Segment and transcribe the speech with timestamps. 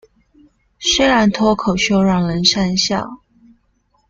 [0.79, 3.21] 雖然脫口秀讓人訕笑